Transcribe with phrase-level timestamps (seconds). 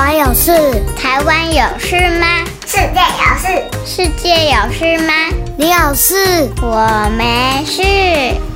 [0.00, 0.50] 湾有事？
[0.96, 2.26] 台湾有事吗？
[2.64, 3.46] 世界有事？
[3.84, 5.12] 世界有事吗？
[5.58, 6.48] 你有事？
[6.62, 7.82] 我没事。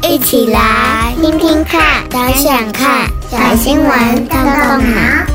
[0.08, 5.26] 一起来听听看，想想看，小新闻动动脑。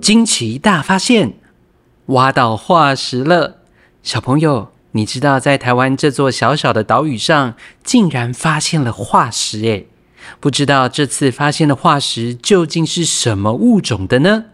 [0.00, 1.34] 惊奇大发现，
[2.06, 3.58] 挖到化石了！
[4.02, 7.54] 小朋友，你知道在台湾这座小小的岛屿上，
[7.84, 9.86] 竟然发现了化石诶？
[10.40, 14.44] 不知道这次发现的化石究竟是什么物种的呢？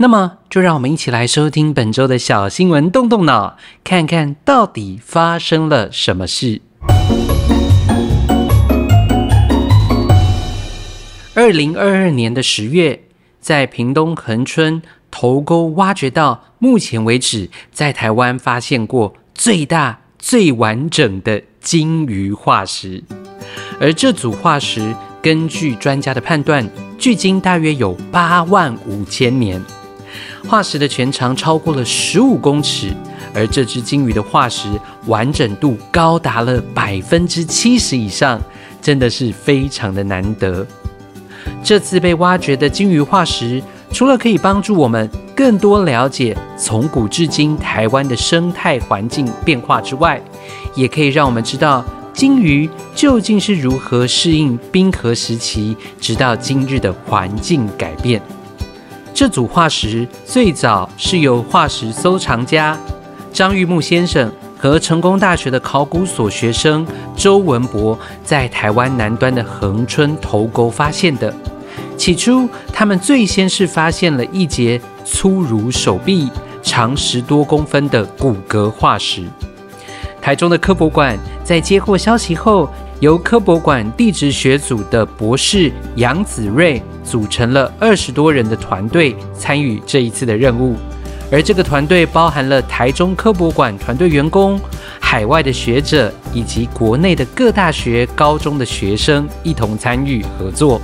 [0.00, 6.60] 那么，就让我们一起来收听本周的小新闻，动动脑，看看到底发生了什么事。
[11.34, 13.02] 二零二二年的十月，
[13.40, 23.02] 在屏东恒春头沟挖掘到目前为止在台湾发现过最大、最完整的鲸鱼化石。
[23.80, 29.62] 而这组化石，根据专家的判断，距今大约有八万五千年。
[30.48, 32.92] 化石的全长超过了十五公尺，
[33.34, 34.68] 而这只鲸鱼的化石
[35.06, 38.40] 完整度高达了百分之七十以上，
[38.80, 40.66] 真的是非常的难得。
[41.62, 50.20] 这次被挖掘的鲸鱼化石，除了可以帮助我们更多了解从古至今台湾的生态环境变化之外，
[50.74, 51.84] 也可以让我们知道。
[52.18, 58.20] 鲸鱼究竟是如何适应冰河时期，直到今日的环境改变？
[59.14, 62.76] 这组化石最早是由化石收藏家
[63.32, 66.84] 张玉木先生和成功大学的考古所学生
[67.16, 71.32] 周文博在台湾南端的恒春头沟发现的。
[71.96, 76.28] 起初，他们最先是发现了一节粗如手臂、
[76.64, 79.22] 长十多公分的骨骼化石。
[80.28, 82.68] 台中的科博馆在接获消息后，
[83.00, 90.76] 由科博馆地质学组的博士杨子睿组成了二十多人的团队参与这一次的任务。
[91.32, 94.60] 而这个团队包含了台中科博馆团队员工、
[95.00, 100.78] 海外的学者以及国内的各大学、高中的学生一同参与合作。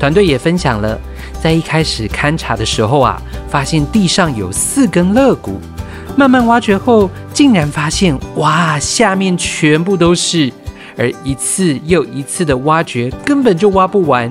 [0.00, 0.98] 团队也分享了，
[1.42, 5.60] 在一开始勘察的时候啊，发现地上有四根肋骨。
[6.16, 10.52] 慢慢挖掘后，竟然发现哇，下面全部都是，
[10.96, 14.28] 而一次又一次的挖掘根本就挖不完，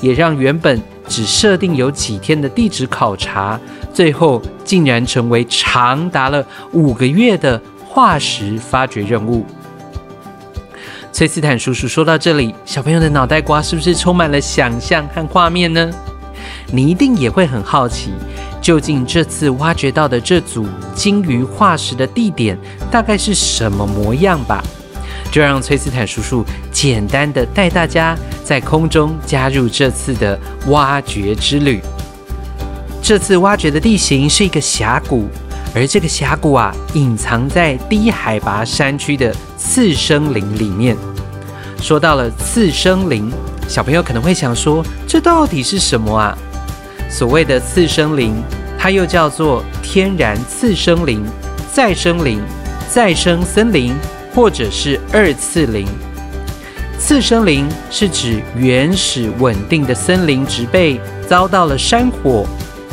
[0.00, 3.60] 也让原本只设定有几天的地质考察，
[3.94, 9.46] 最后竟然成为长达了五个月的化石发掘任务。
[11.12, 15.88] 崔斯坦叔叔说到这里，小朋友的脑袋瓜是不是充满了想象和画面呢？
[16.72, 18.10] 你一定也会很好奇。
[18.60, 22.58] 究竟这次挖掘到的这组鲸鱼化石的地点
[22.90, 24.62] 大概是什么模样吧？
[25.30, 31.80] 就让崔斯坦叔叔简单的带大家在空中加入这次的挖掘之旅。
[33.02, 35.28] 这次挖掘的地形是一个峡谷，
[35.74, 40.96] 而这个峡谷啊，隐藏在低海拔山区的次生林里面。
[41.80, 43.30] 说到了次生林，
[43.68, 46.36] 小朋友可能会想说，这到底是什么啊？
[47.08, 48.34] 所谓的次生林。
[48.80, 51.20] 它又叫做天然次生林、
[51.72, 52.40] 再生林、
[52.88, 53.92] 再生森林，
[54.32, 55.84] 或者是二次林。
[56.96, 62.46] 次生林是指原始稳定的森林植被遭到了山火、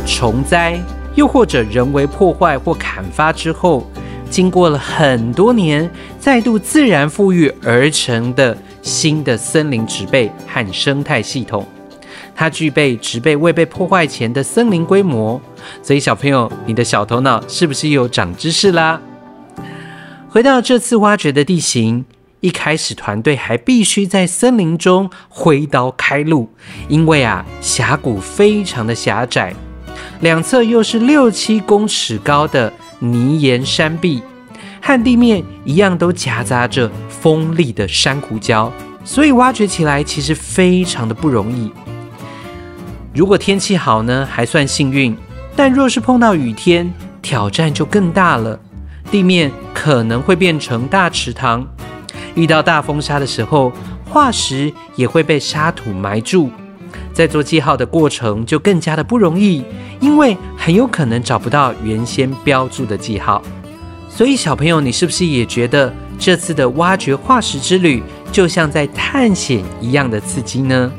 [0.07, 0.81] 虫灾，
[1.13, 3.87] 又或者人为破坏或砍伐之后，
[4.27, 5.87] 经过了很多年，
[6.19, 11.65] 再度自然复育而成的新的森林植被和生态系统。
[12.35, 15.41] 它具备植被未被破坏前的森林规模，
[15.81, 19.01] 所以小朋友，你的小头脑是不是又长知识啦？
[20.29, 22.05] 回到这次挖掘的地形，
[22.41, 26.49] 一开始团队还必须在森林中挥刀开路，
[26.89, 29.53] 因为啊，峡谷非常的狭窄，
[30.19, 34.21] 两侧又是六七公尺高的泥岩山壁，
[34.87, 38.69] 和地面一样都夹杂着锋利的珊瑚礁，
[39.03, 41.71] 所以挖掘起来其实非常的不容易。
[43.11, 45.15] 如果天气好呢，还算幸运；
[45.55, 48.59] 但若是碰到雨天，挑战就更大了。
[49.09, 51.65] 地面可能会变成大池塘，
[52.35, 53.71] 遇到大风沙的时候，
[54.07, 56.51] 化石也会被沙土埋住。
[57.11, 59.65] 在做记号的过程就更加的不容易，
[59.99, 63.41] 因为很有可能找不到原先标注的记号。
[64.15, 68.01] 所以小朋友，你是不是也觉得这次的挖掘化石之旅
[68.31, 70.89] 就像在探险一样的刺激呢？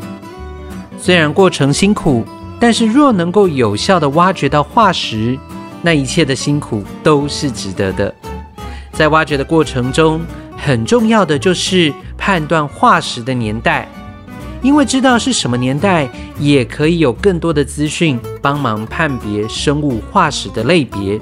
[1.01, 2.23] 虽然过程辛苦，
[2.61, 5.39] 但是若能够有效地挖掘到化石，
[5.81, 8.15] 那一切的辛苦都是值得的。
[8.93, 10.21] 在挖掘的过程中，
[10.55, 13.89] 很重要的就是判断化石的年代，
[14.61, 16.07] 因为知道是什么年代，
[16.39, 21.19] 也可以有更多的资讯帮忙判别生物化石的类别。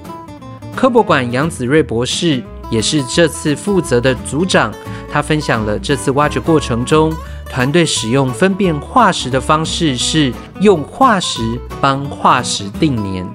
[0.75, 4.73] 科博馆杨子睿博士也是这次负责的组长，
[5.11, 7.13] 他分享了这次挖掘过程中，
[7.49, 11.41] 团队使用分辨化石的方式是用化石
[11.81, 13.27] 帮化石定年。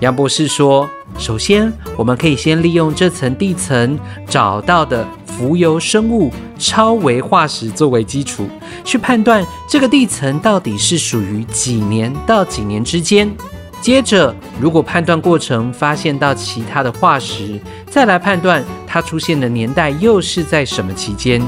[0.00, 0.88] 杨博士说
[1.18, 3.98] ：“首先，我们可以先利用这层地层
[4.28, 8.46] 找到的浮游生物超微化石作为基础，
[8.84, 13.34] 去判断这个地层到底是属于几年到几年之间。
[13.84, 17.60] 接着，如果判断过程发现到其他的化石，
[17.90, 21.38] 再来判断它出现的年代又是在什么期间。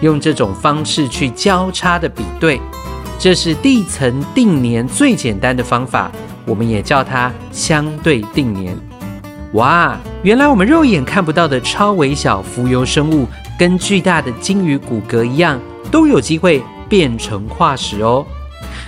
[0.00, 2.58] 用这种方式去交叉的比对，
[3.18, 6.10] 这是地层定年最简单的方法。”
[6.48, 8.74] 我们也叫它相对定年。
[9.52, 13.28] 哇，原来我们肉眼看不到的超微小浮游生物，
[13.58, 15.60] 跟巨大的鲸鱼骨骼一样，
[15.90, 18.24] 都有机会变成化石哦。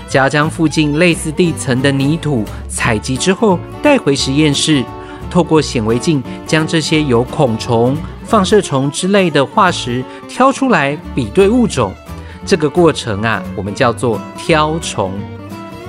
[0.09, 4.85] 只要将附近类似地层的泥土采集之后，带回实验室，
[5.31, 11.93] 透过显微镜将这些有孔虫、放射虫之类的化石挑出来比对物种。
[12.45, 15.13] 这个过程啊，我们叫做挑虫。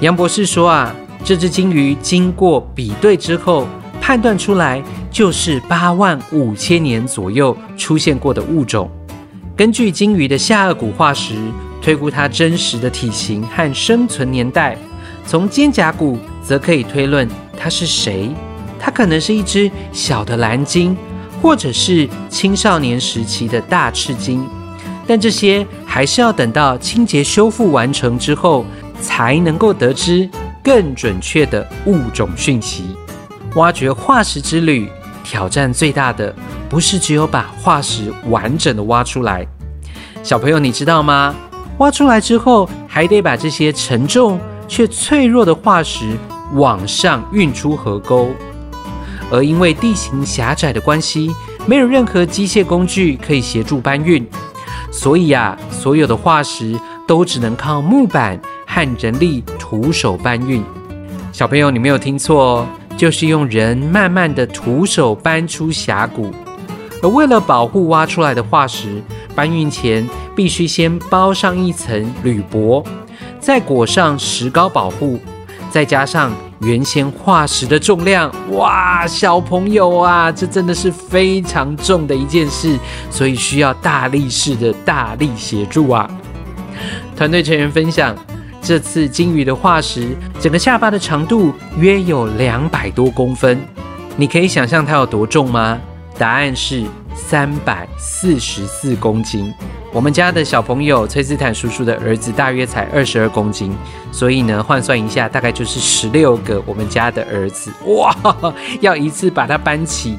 [0.02, 0.96] 杨博士说啊。
[1.24, 3.68] 这只鲸鱼经过比对之后，
[4.00, 4.82] 判断出来
[5.12, 8.90] 就是八万五千年左右出现过的物种。
[9.54, 11.36] 根据鲸鱼的下颚骨化石，
[11.88, 14.78] 推估它真实的体型和生存年代。
[15.26, 17.26] 从肩胛骨则可以推论
[17.58, 18.30] 它是谁。
[18.78, 20.98] 它可能是一只小的蓝鲸，
[21.42, 24.46] 或者是青少年时期的大赤鲸。
[25.08, 28.66] 但这些还是要等到清洁修复完成之后，
[29.00, 30.30] 才能够得知。
[30.62, 32.84] 更准确的物种讯息。
[33.56, 34.90] 挖掘化石之旅，
[35.24, 36.36] 挑战最大的
[36.68, 39.48] 不是只有把化石完整的挖出来。
[40.22, 41.34] 小朋友，你知道吗？
[41.78, 46.18] 挖出来之后，还得把这些沉重却脆弱的化石
[46.54, 48.30] 往上运出河沟。
[49.32, 51.36] 而因为地形狭窄的关系，
[51.66, 54.26] 没有任何机械工具可以协助搬运，
[54.92, 58.40] 所以呀，所有的化石都只能靠木板。
[58.70, 60.64] 和人力徒手搬运，
[61.32, 66.32] 小朋友，你没有听错，就是用人慢慢的徒手搬出峡谷。
[67.02, 69.02] 而为了保护挖出来的化石，
[69.34, 72.86] 搬运前必须先包上一层铝箔，
[73.40, 75.20] 再裹上石膏保护，
[75.72, 78.32] 再加上原先化石的重量。
[78.52, 82.78] 哇，小朋友啊，这真的是非常重的一件事，
[83.10, 86.08] 所以需要大力士的大力协助啊！
[87.16, 88.16] 团队成员分享。
[88.62, 93.58] 这次鲸鱼的化石，整个下巴的长度约有两百多公分。
[94.16, 95.80] 你可以想象它有多重吗？
[96.16, 96.84] 答案是
[97.18, 99.54] 三百四十四公斤。
[99.92, 103.76] 我们家的小朋友崔斯坦叔叔的儿子大约才二十二公斤，
[104.12, 107.72] 所以呢，换算一下，大概就是十六个我们家的儿子。
[107.86, 108.16] 哇，
[108.80, 110.18] 要一次把它搬起，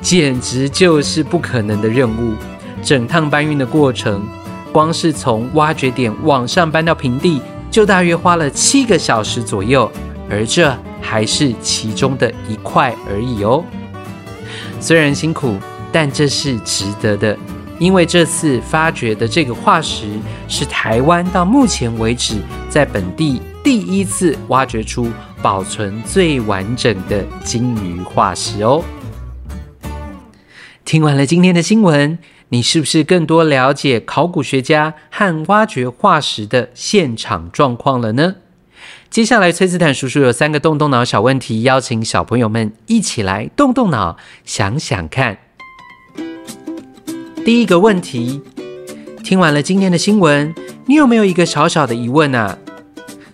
[0.00, 2.34] 简直就是不可能的任务。
[2.82, 4.26] 整趟搬运的过程，
[4.72, 7.40] 光是从挖掘点往上搬到平地。
[7.70, 9.90] 就大约花了七个小时左右，
[10.30, 13.62] 而这还是其中的一块而已哦。
[14.80, 15.56] 虽然辛苦，
[15.98, 17.34] 但这是值得的，
[17.78, 20.04] 因为这次发掘的这个化石
[20.46, 22.34] 是台湾到目前为止
[22.68, 28.84] 在本地第一次挖掘出保存最完整的鲸鱼化石哦。
[30.84, 32.18] 听完了今天的新闻。
[32.50, 38.34] 你是不是更多了解考古学家和挖掘化石的现场状况了呢？
[39.08, 45.38] 接下来，崔斯坦叔叔有三个动动脑小问题，邀请小朋友们一起来动动脑，想想看。
[47.46, 48.42] 第一个问题，
[49.22, 50.52] 听完了今天的新闻，
[50.84, 52.58] 你有没有一个小小的疑问啊？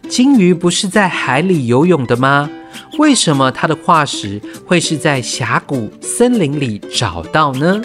[0.07, 2.50] 鲸鱼不是在海里游泳的吗？
[2.99, 7.81] 为什么它的化石会是在峡谷森林里找到呢？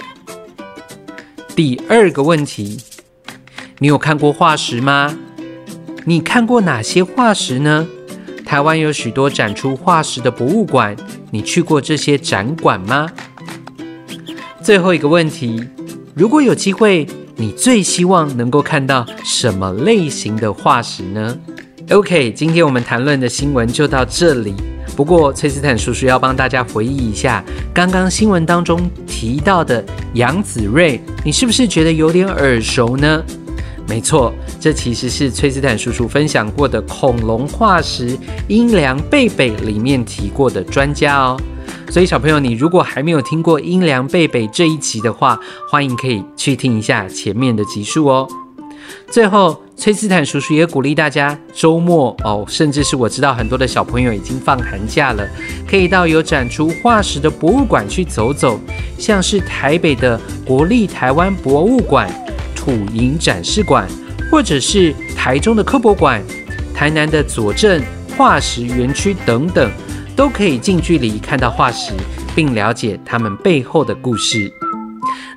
[1.56, 2.78] 第二个问题，
[3.80, 5.18] 你有看过化石吗？
[6.04, 7.88] 你看过哪些化石呢？
[8.46, 10.94] 台湾有许多展出化石的博物馆，
[11.32, 13.10] 你去过这些展馆吗？
[14.62, 15.66] 最后一个问题，
[16.18, 17.06] 如果有机会，
[17.36, 21.38] 你最希望能够看到什么类型的化石呢
[21.92, 24.56] ？OK，今天我们谈论的新闻就到这里。
[24.96, 33.24] 不过，崔斯坦叔叔要帮大家回忆一下刚刚新闻当中提到的杨子睿，你是不是觉得有点耳熟呢？
[33.88, 41.40] 没错，这其实是崔斯坦叔叔分享过的恐龙化石英良贝贝里面提过的专家哦。
[41.89, 45.39] 所以，小朋友，你如果还没有听过阴凉贝贝这一集的话，
[45.72, 48.27] 欢迎可以去听一下前面的集数哦。
[49.10, 55.27] 最后，崔斯坦叔叔也鼓励大家周末哦，甚至是我知道很多的小朋友已经放寒假了，
[55.67, 58.60] 可以到有展出化石的博物馆去走走，
[58.98, 62.10] 像是台北的国立台湾博物馆、
[62.56, 63.88] 土银展示馆，
[64.29, 66.22] 或者是台中的科博馆、
[66.74, 67.82] 台南的左镇
[68.17, 69.70] 化石园区等等，
[70.18, 71.94] 都可以近距离看到化石，
[72.36, 74.52] 并了解它们背后的故事。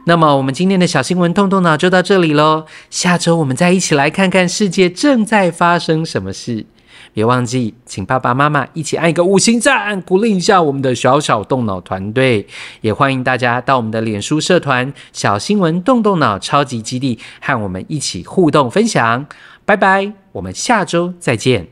[0.07, 2.65] 那么，我们今天的小新闻动动脑就到这里喽。
[2.89, 6.65] 下周我们再一起来看看世界正在发生什么事。
[7.13, 12.47] 别忘记，请爸爸妈妈一起按一个五星赞，鼓励一下我们的小小动脑团队。
[12.81, 19.27] 也欢迎大家到我们的脸书社团“小新闻动动脑超级基地”和我们一起互动分享。
[19.67, 21.69] 拜拜，我们下周再见。